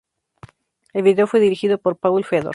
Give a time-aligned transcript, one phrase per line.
[0.93, 2.49] El vídeo fue dirigido por Paul Fedor.